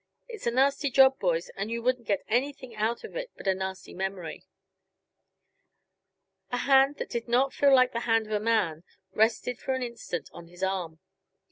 It's 0.27 0.47
a 0.47 0.49
nasty 0.49 0.89
job, 0.89 1.19
boys, 1.19 1.49
and 1.49 1.69
you 1.69 1.83
wouldn't 1.83 2.07
get 2.07 2.25
anything 2.27 2.75
out 2.75 3.03
of 3.03 3.15
it 3.15 3.29
but 3.37 3.45
a 3.45 3.53
nasty 3.53 3.93
memory." 3.93 4.47
A 6.51 6.57
hand 6.57 6.95
that 6.97 7.11
did 7.11 7.27
not 7.27 7.53
feel 7.53 7.71
like 7.75 7.91
the 7.91 7.99
hand 8.09 8.25
of 8.25 8.31
a 8.33 8.39
man 8.39 8.83
rested 9.13 9.59
for 9.59 9.75
an 9.75 9.83
instant 9.83 10.27
on 10.33 10.47
his 10.47 10.63
arm. 10.63 10.97